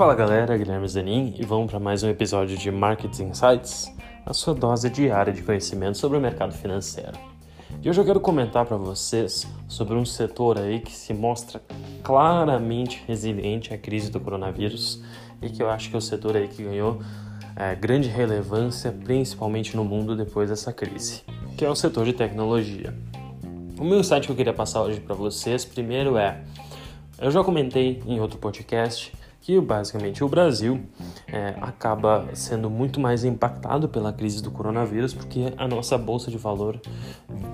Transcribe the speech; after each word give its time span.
Fala 0.00 0.14
galera, 0.14 0.56
Guilherme 0.56 0.88
Zanin 0.88 1.34
e 1.38 1.44
vamos 1.44 1.70
para 1.70 1.78
mais 1.78 2.02
um 2.02 2.08
episódio 2.08 2.56
de 2.56 2.70
Market 2.70 3.18
Insights, 3.20 3.94
a 4.24 4.32
sua 4.32 4.54
dose 4.54 4.88
diária 4.88 5.30
de 5.30 5.42
conhecimento 5.42 5.98
sobre 5.98 6.16
o 6.16 6.20
mercado 6.22 6.54
financeiro. 6.54 7.12
E 7.82 7.90
hoje 7.90 8.00
eu 8.00 8.04
quero 8.06 8.18
comentar 8.18 8.64
para 8.64 8.78
vocês 8.78 9.46
sobre 9.68 9.94
um 9.96 10.06
setor 10.06 10.58
aí 10.58 10.80
que 10.80 10.90
se 10.90 11.12
mostra 11.12 11.60
claramente 12.02 13.04
resiliente 13.06 13.74
à 13.74 13.76
crise 13.76 14.10
do 14.10 14.18
coronavírus 14.18 15.02
e 15.42 15.50
que 15.50 15.62
eu 15.62 15.68
acho 15.68 15.90
que 15.90 15.94
é 15.94 15.98
o 15.98 16.00
setor 16.00 16.34
aí 16.34 16.48
que 16.48 16.62
ganhou 16.62 17.02
é, 17.54 17.74
grande 17.74 18.08
relevância, 18.08 18.90
principalmente 19.04 19.76
no 19.76 19.84
mundo 19.84 20.16
depois 20.16 20.48
dessa 20.48 20.72
crise, 20.72 21.24
que 21.58 21.64
é 21.66 21.68
o 21.68 21.76
setor 21.76 22.06
de 22.06 22.14
tecnologia. 22.14 22.94
O 23.78 23.84
meu 23.84 24.00
insight 24.00 24.24
que 24.24 24.32
eu 24.32 24.36
queria 24.36 24.54
passar 24.54 24.80
hoje 24.80 24.98
para 24.98 25.14
vocês, 25.14 25.62
primeiro 25.66 26.16
é, 26.16 26.42
eu 27.18 27.30
já 27.30 27.44
comentei 27.44 28.02
em 28.06 28.18
outro 28.18 28.38
podcast 28.38 29.19
que 29.40 29.58
basicamente 29.60 30.22
o 30.22 30.28
Brasil 30.28 30.80
é, 31.26 31.54
acaba 31.60 32.28
sendo 32.34 32.68
muito 32.68 33.00
mais 33.00 33.24
impactado 33.24 33.88
pela 33.88 34.12
crise 34.12 34.42
do 34.42 34.50
coronavírus 34.50 35.14
porque 35.14 35.52
a 35.56 35.66
nossa 35.66 35.96
bolsa 35.96 36.30
de 36.30 36.36
valor, 36.36 36.80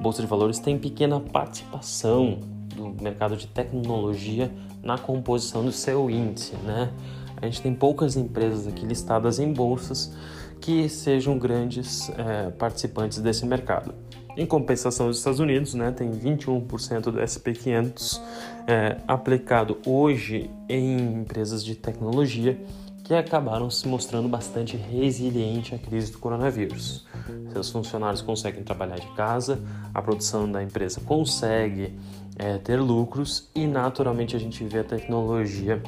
bolsa 0.00 0.22
de 0.22 0.28
valores 0.28 0.58
tem 0.58 0.78
pequena 0.78 1.18
participação 1.18 2.38
do 2.74 3.02
mercado 3.02 3.36
de 3.36 3.46
tecnologia 3.46 4.50
na 4.82 4.96
composição 4.96 5.64
do 5.64 5.72
seu 5.72 6.08
índice, 6.08 6.54
né? 6.64 6.92
A 7.40 7.46
gente 7.46 7.60
tem 7.60 7.74
poucas 7.74 8.16
empresas 8.16 8.68
aqui 8.68 8.86
listadas 8.86 9.40
em 9.40 9.52
bolsas 9.52 10.14
que 10.60 10.88
sejam 10.88 11.36
grandes 11.36 12.08
é, 12.10 12.50
participantes 12.50 13.18
desse 13.18 13.44
mercado. 13.44 13.92
Em 14.34 14.46
compensação, 14.46 15.08
os 15.08 15.18
Estados 15.18 15.40
Unidos 15.40 15.74
né, 15.74 15.90
tem 15.90 16.10
21% 16.10 17.02
do 17.02 17.18
SP500 17.20 18.20
é, 18.66 18.96
aplicado 19.06 19.78
hoje 19.84 20.50
em 20.68 21.20
empresas 21.20 21.62
de 21.62 21.74
tecnologia 21.74 22.58
que 23.04 23.14
acabaram 23.14 23.68
se 23.68 23.86
mostrando 23.86 24.28
bastante 24.28 24.76
resiliente 24.76 25.74
à 25.74 25.78
crise 25.78 26.12
do 26.12 26.18
coronavírus. 26.18 27.04
Seus 27.52 27.70
funcionários 27.70 28.22
conseguem 28.22 28.62
trabalhar 28.62 28.98
de 28.98 29.08
casa, 29.08 29.60
a 29.92 30.00
produção 30.00 30.50
da 30.50 30.62
empresa 30.62 31.00
consegue 31.00 31.92
é, 32.38 32.56
ter 32.56 32.80
lucros 32.80 33.50
e, 33.54 33.66
naturalmente, 33.66 34.34
a 34.34 34.38
gente 34.38 34.64
vê 34.64 34.78
a 34.78 34.84
tecnologia 34.84 35.82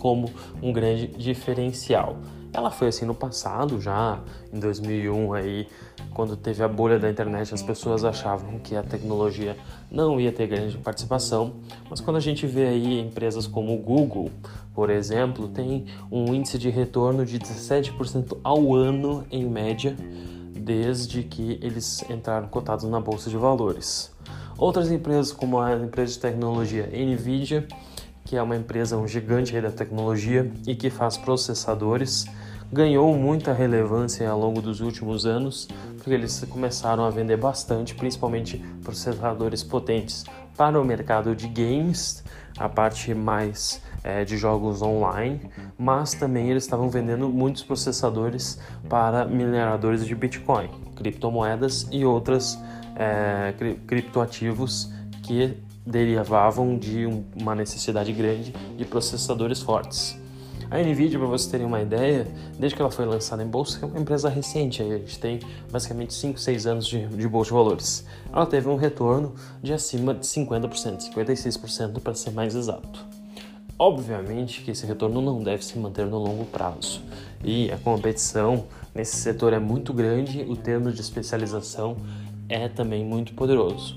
como 0.00 0.30
um 0.62 0.72
grande 0.72 1.06
diferencial. 1.06 2.16
Ela 2.52 2.70
foi 2.70 2.88
assim 2.88 3.04
no 3.04 3.14
passado, 3.14 3.80
já 3.80 4.18
em 4.52 4.58
2001 4.58 5.32
aí, 5.34 5.68
quando 6.12 6.36
teve 6.36 6.64
a 6.64 6.68
bolha 6.68 6.98
da 6.98 7.08
internet, 7.08 7.54
as 7.54 7.62
pessoas 7.62 8.04
achavam 8.04 8.58
que 8.58 8.74
a 8.74 8.82
tecnologia 8.82 9.56
não 9.88 10.20
ia 10.20 10.32
ter 10.32 10.48
grande 10.48 10.76
participação, 10.78 11.52
mas 11.88 12.00
quando 12.00 12.16
a 12.16 12.20
gente 12.20 12.46
vê 12.48 12.66
aí 12.66 12.98
empresas 12.98 13.46
como 13.46 13.72
o 13.72 13.78
Google, 13.78 14.30
por 14.74 14.90
exemplo, 14.90 15.46
tem 15.46 15.86
um 16.10 16.34
índice 16.34 16.58
de 16.58 16.70
retorno 16.70 17.24
de 17.24 17.38
17% 17.38 18.38
ao 18.42 18.74
ano 18.74 19.24
em 19.30 19.44
média, 19.44 19.94
desde 20.52 21.22
que 21.22 21.58
eles 21.62 22.04
entraram 22.10 22.48
cotados 22.48 22.84
na 22.84 23.00
bolsa 23.00 23.30
de 23.30 23.36
valores. 23.36 24.12
Outras 24.58 24.90
empresas, 24.90 25.32
como 25.32 25.60
a 25.60 25.74
empresa 25.74 26.14
de 26.14 26.18
tecnologia 26.18 26.86
Nvidia, 26.86 27.66
que 28.30 28.36
é 28.36 28.42
uma 28.42 28.54
empresa, 28.54 28.96
um 28.96 29.08
gigante 29.08 29.60
da 29.60 29.72
tecnologia 29.72 30.48
e 30.64 30.76
que 30.76 30.88
faz 30.88 31.16
processadores, 31.16 32.26
ganhou 32.72 33.12
muita 33.12 33.52
relevância 33.52 34.30
ao 34.30 34.38
longo 34.38 34.62
dos 34.62 34.80
últimos 34.80 35.26
anos, 35.26 35.66
porque 35.96 36.12
eles 36.12 36.46
começaram 36.48 37.04
a 37.04 37.10
vender 37.10 37.36
bastante, 37.36 37.92
principalmente 37.92 38.64
processadores 38.84 39.64
potentes 39.64 40.24
para 40.56 40.80
o 40.80 40.84
mercado 40.84 41.34
de 41.34 41.48
games, 41.48 42.22
a 42.56 42.68
parte 42.68 43.12
mais 43.12 43.82
é, 44.04 44.24
de 44.24 44.36
jogos 44.36 44.80
online, 44.80 45.40
mas 45.76 46.14
também 46.14 46.50
eles 46.50 46.62
estavam 46.62 46.88
vendendo 46.88 47.28
muitos 47.28 47.64
processadores 47.64 48.60
para 48.88 49.24
mineradores 49.24 50.06
de 50.06 50.14
Bitcoin, 50.14 50.70
criptomoedas 50.94 51.88
e 51.90 52.04
outros 52.04 52.56
é, 52.94 53.52
criptoativos 53.88 54.88
que 55.24 55.58
derivavam 55.86 56.78
de 56.78 57.06
uma 57.34 57.54
necessidade 57.54 58.12
grande 58.12 58.52
de 58.76 58.84
processadores 58.84 59.60
fortes. 59.60 60.18
A 60.70 60.78
Nvidia, 60.78 61.18
para 61.18 61.26
vocês 61.26 61.50
terem 61.50 61.66
uma 61.66 61.82
ideia, 61.82 62.28
desde 62.56 62.76
que 62.76 62.80
ela 62.80 62.92
foi 62.92 63.04
lançada 63.04 63.42
em 63.42 63.46
bolsa, 63.46 63.80
é 63.82 63.84
uma 63.84 63.98
empresa 63.98 64.28
recente, 64.28 64.80
a 64.80 64.98
gente 64.98 65.18
tem 65.18 65.40
basicamente 65.68 66.14
5, 66.14 66.38
6 66.38 66.66
anos 66.66 66.86
de, 66.86 67.08
de 67.08 67.26
bolsa 67.26 67.48
de 67.48 67.54
valores. 67.54 68.06
Ela 68.32 68.46
teve 68.46 68.68
um 68.68 68.76
retorno 68.76 69.34
de 69.60 69.72
acima 69.72 70.14
de 70.14 70.24
50%, 70.24 71.12
56% 71.12 72.00
para 72.00 72.14
ser 72.14 72.30
mais 72.30 72.54
exato. 72.54 73.04
Obviamente 73.76 74.62
que 74.62 74.70
esse 74.70 74.86
retorno 74.86 75.20
não 75.20 75.42
deve 75.42 75.64
se 75.64 75.76
manter 75.76 76.06
no 76.06 76.18
longo 76.18 76.44
prazo 76.44 77.00
e 77.42 77.72
a 77.72 77.78
competição 77.78 78.66
nesse 78.94 79.16
setor 79.16 79.52
é 79.52 79.58
muito 79.58 79.92
grande, 79.92 80.42
o 80.42 80.54
termo 80.54 80.92
de 80.92 81.00
especialização 81.00 81.96
é 82.48 82.68
também 82.68 83.04
muito 83.04 83.32
poderoso. 83.34 83.96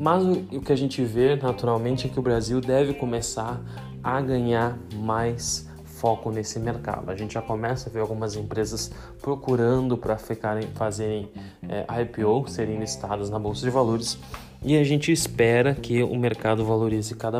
Mas 0.00 0.24
o 0.24 0.62
que 0.62 0.72
a 0.72 0.76
gente 0.76 1.04
vê 1.04 1.36
naturalmente 1.36 2.06
é 2.06 2.10
que 2.10 2.18
o 2.18 2.22
Brasil 2.22 2.58
deve 2.58 2.94
começar 2.94 3.60
a 4.02 4.18
ganhar 4.18 4.78
mais 4.94 5.68
foco 5.84 6.30
nesse 6.30 6.58
mercado. 6.58 7.10
A 7.10 7.14
gente 7.14 7.34
já 7.34 7.42
começa 7.42 7.90
a 7.90 7.92
ver 7.92 8.00
algumas 8.00 8.34
empresas 8.34 8.90
procurando 9.20 9.98
para 9.98 10.16
ficarem 10.16 10.66
fazerem 10.68 11.28
é, 11.68 11.84
IPO, 12.00 12.48
serem 12.48 12.78
listadas 12.78 13.28
na 13.28 13.38
bolsa 13.38 13.60
de 13.60 13.68
valores, 13.68 14.18
e 14.62 14.78
a 14.78 14.84
gente 14.84 15.12
espera 15.12 15.74
que 15.74 16.02
o 16.02 16.16
mercado 16.16 16.64
valorize 16.64 17.14
cada, 17.14 17.38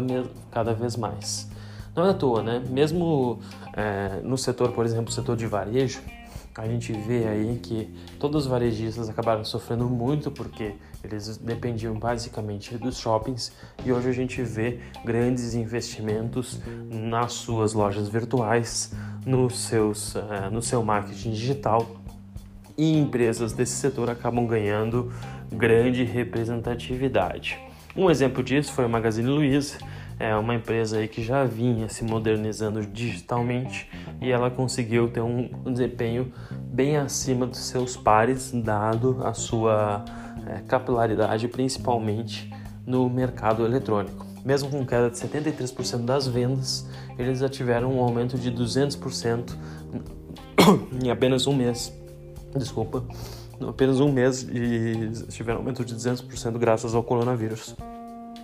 cada 0.51 0.75
vez 0.75 0.97
mais. 0.97 1.49
Não 1.97 2.07
é 2.07 2.11
à 2.11 2.15
toa, 2.15 2.43
né? 2.43 2.63
Mesmo 2.69 3.39
é, 3.75 4.21
no 4.23 4.37
setor, 4.37 4.73
por 4.73 4.85
exemplo, 4.85 5.11
setor 5.11 5.35
de 5.35 5.47
varejo, 5.47 6.03
a 6.57 6.67
gente 6.67 6.93
vê 6.93 7.27
aí 7.27 7.59
que 7.63 7.89
todos 8.19 8.45
os 8.45 8.51
varejistas 8.51 9.09
acabaram 9.09 9.45
sofrendo 9.45 9.89
muito 9.89 10.31
porque 10.31 10.75
eles 11.03 11.37
dependiam 11.39 11.99
basicamente 11.99 12.77
dos 12.77 12.99
shoppings 12.99 13.53
e 13.85 13.93
hoje 13.93 14.09
a 14.09 14.13
gente 14.13 14.43
vê 14.43 14.81
grandes 15.05 15.55
investimentos 15.55 16.61
nas 16.89 17.33
suas 17.33 17.73
lojas 17.73 18.09
virtuais, 18.09 18.93
nos 19.25 19.59
seus, 19.61 20.15
uh, 20.15 20.51
no 20.51 20.61
seu 20.61 20.83
marketing 20.83 21.31
digital 21.31 21.87
e 22.77 22.99
empresas 22.99 23.53
desse 23.53 23.75
setor 23.75 24.11
acabam 24.11 24.47
ganhando 24.47 25.13
grande 25.53 26.05
representatividade. 26.05 27.59
Um 27.97 28.11
exemplo 28.11 28.43
disso 28.43 28.73
foi 28.73 28.85
a 28.85 28.89
Magazine 28.89 29.29
Luiza, 29.29 29.79
é 30.21 30.37
uma 30.37 30.55
empresa 30.55 30.99
aí 30.99 31.09
que 31.09 31.23
já 31.23 31.45
vinha 31.45 31.89
se 31.89 32.05
modernizando 32.05 32.85
digitalmente 32.85 33.89
e 34.21 34.31
ela 34.31 34.51
conseguiu 34.51 35.09
ter 35.09 35.23
um 35.23 35.49
desempenho 35.73 36.31
bem 36.53 36.99
acima 36.99 37.47
dos 37.47 37.61
seus 37.61 37.97
pares, 37.97 38.53
dado 38.53 39.19
a 39.25 39.33
sua 39.33 40.05
é, 40.47 40.61
capilaridade, 40.69 41.49
principalmente 41.49 42.53
no 42.87 43.09
mercado 43.09 43.65
eletrônico. 43.65 44.27
Mesmo 44.45 44.69
com 44.69 44.85
queda 44.85 45.09
de 45.09 45.17
73% 45.17 46.05
das 46.05 46.27
vendas, 46.27 46.87
eles 47.19 47.39
já 47.39 47.49
tiveram 47.49 47.91
um 47.97 48.03
aumento 48.03 48.37
de 48.37 48.53
200% 48.53 49.57
em 51.03 51.11
apenas 51.11 51.47
um 51.47 51.55
mês. 51.55 51.93
Desculpa, 52.55 53.03
apenas 53.67 54.01
um 54.01 54.13
mês 54.13 54.43
e 54.43 55.13
tiveram 55.31 55.61
um 55.61 55.63
aumento 55.63 55.83
de 55.83 55.95
200% 55.95 56.59
graças 56.59 56.95
ao 56.95 57.03
coronavírus. 57.03 57.75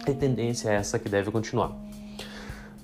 A 0.09 0.15
tendência 0.15 0.71
é 0.71 0.75
essa 0.77 1.01
que 1.01 1.09
deve 1.09 1.33
continuar. 1.33 1.73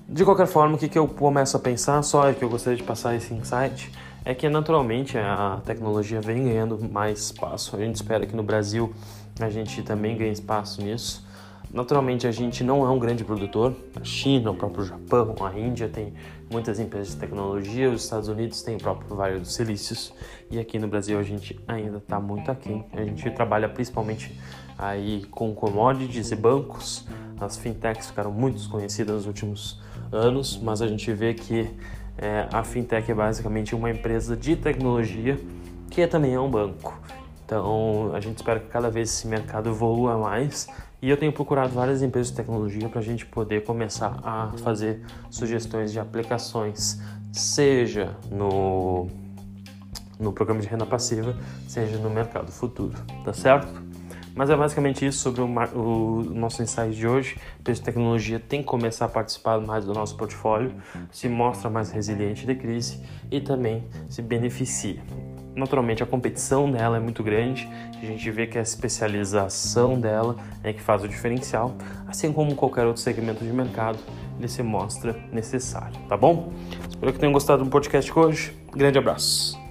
De 0.08 0.24
qualquer 0.24 0.48
forma, 0.48 0.74
o 0.74 0.78
que, 0.78 0.88
que 0.88 0.98
eu 0.98 1.06
começo 1.06 1.56
a 1.56 1.60
pensar, 1.60 2.02
só 2.02 2.28
é 2.28 2.34
que 2.34 2.44
eu 2.44 2.48
gostaria 2.48 2.76
de 2.76 2.82
passar 2.82 3.14
esse 3.14 3.32
insight, 3.32 3.92
é 4.24 4.34
que 4.34 4.48
naturalmente 4.48 5.16
a 5.16 5.60
tecnologia 5.64 6.20
vem 6.20 6.44
ganhando 6.44 6.78
mais 6.90 7.20
espaço. 7.20 7.76
A 7.76 7.78
gente 7.78 7.94
espera 7.94 8.26
que 8.26 8.34
no 8.34 8.42
Brasil 8.42 8.92
a 9.40 9.48
gente 9.48 9.82
também 9.82 10.16
ganhe 10.16 10.32
espaço 10.32 10.82
nisso. 10.82 11.24
Naturalmente 11.72 12.26
a 12.26 12.30
gente 12.30 12.62
não 12.62 12.84
é 12.84 12.90
um 12.90 12.98
grande 12.98 13.24
produtor. 13.24 13.74
A 13.98 14.04
China, 14.04 14.50
o 14.50 14.54
próprio 14.54 14.84
Japão, 14.84 15.34
a 15.40 15.58
Índia 15.58 15.88
tem 15.88 16.12
muitas 16.50 16.78
empresas 16.78 17.14
de 17.14 17.20
tecnologia, 17.20 17.88
os 17.90 18.04
Estados 18.04 18.28
Unidos 18.28 18.62
têm 18.62 18.76
o 18.76 18.78
próprio 18.78 19.16
Vale 19.16 19.38
dos 19.38 19.54
Silícios 19.54 20.12
e 20.50 20.58
aqui 20.58 20.78
no 20.78 20.86
Brasil 20.86 21.18
a 21.18 21.22
gente 21.22 21.58
ainda 21.66 21.96
está 21.96 22.20
muito 22.20 22.50
aquém. 22.50 22.84
A 22.92 23.02
gente 23.02 23.30
trabalha 23.30 23.70
principalmente 23.70 24.38
aí 24.76 25.24
com 25.30 25.54
commodities 25.54 26.30
e 26.30 26.36
bancos. 26.36 27.06
As 27.40 27.56
fintechs 27.56 28.08
ficaram 28.08 28.30
muito 28.30 28.56
desconhecidas 28.56 29.16
nos 29.16 29.26
últimos 29.26 29.80
anos, 30.12 30.60
mas 30.62 30.82
a 30.82 30.86
gente 30.86 31.10
vê 31.12 31.32
que 31.32 31.70
é, 32.18 32.46
a 32.52 32.62
fintech 32.62 33.10
é 33.10 33.14
basicamente 33.14 33.74
uma 33.74 33.90
empresa 33.90 34.36
de 34.36 34.56
tecnologia 34.56 35.40
que 35.90 36.06
também 36.06 36.34
é 36.34 36.40
um 36.40 36.50
banco. 36.50 37.00
Então 37.52 38.14
a 38.14 38.20
gente 38.20 38.38
espera 38.38 38.58
que 38.58 38.68
cada 38.68 38.88
vez 38.88 39.10
esse 39.10 39.26
mercado 39.26 39.68
evolua 39.68 40.16
mais 40.16 40.66
e 41.02 41.10
eu 41.10 41.18
tenho 41.18 41.30
procurado 41.30 41.74
várias 41.74 42.00
empresas 42.00 42.30
de 42.30 42.36
tecnologia 42.36 42.88
para 42.88 43.00
a 43.00 43.02
gente 43.02 43.26
poder 43.26 43.62
começar 43.62 44.18
a 44.24 44.52
fazer 44.62 45.02
sugestões 45.28 45.92
de 45.92 46.00
aplicações, 46.00 46.98
seja 47.30 48.16
no, 48.30 49.06
no 50.18 50.32
programa 50.32 50.62
de 50.62 50.66
renda 50.66 50.86
passiva, 50.86 51.36
seja 51.68 51.98
no 51.98 52.08
mercado 52.08 52.50
futuro, 52.50 52.96
tá 53.22 53.34
certo? 53.34 53.82
Mas 54.34 54.48
é 54.48 54.56
basicamente 54.56 55.04
isso 55.04 55.18
sobre 55.18 55.42
o, 55.42 55.44
o 55.44 56.22
nosso 56.32 56.62
insight 56.62 56.96
de 56.96 57.06
hoje. 57.06 57.36
O 57.60 57.62
preço 57.64 57.82
de 57.82 57.84
tecnologia 57.84 58.40
tem 58.40 58.62
que 58.62 58.66
começar 58.66 59.04
a 59.04 59.08
participar 59.10 59.60
mais 59.60 59.84
do 59.84 59.92
nosso 59.92 60.16
portfólio, 60.16 60.72
se 61.10 61.28
mostra 61.28 61.68
mais 61.68 61.90
resiliente 61.90 62.46
de 62.46 62.54
crise 62.54 63.02
e 63.30 63.42
também 63.42 63.86
se 64.08 64.22
beneficia. 64.22 65.02
Naturalmente, 65.54 66.02
a 66.02 66.06
competição 66.06 66.70
dela 66.70 66.96
é 66.96 67.00
muito 67.00 67.22
grande, 67.22 67.68
a 68.00 68.06
gente 68.06 68.30
vê 68.30 68.46
que 68.46 68.58
a 68.58 68.62
especialização 68.62 70.00
dela 70.00 70.36
é 70.64 70.72
que 70.72 70.80
faz 70.80 71.04
o 71.04 71.08
diferencial, 71.08 71.74
assim 72.06 72.32
como 72.32 72.54
qualquer 72.54 72.86
outro 72.86 73.02
segmento 73.02 73.44
de 73.44 73.52
mercado, 73.52 73.98
ele 74.38 74.48
se 74.48 74.62
mostra 74.62 75.14
necessário, 75.30 75.96
tá 76.08 76.16
bom? 76.16 76.52
Espero 76.88 77.12
que 77.12 77.18
tenham 77.18 77.32
gostado 77.32 77.64
do 77.64 77.70
podcast 77.70 78.10
de 78.10 78.18
hoje. 78.18 78.56
Grande 78.74 78.98
abraço! 78.98 79.61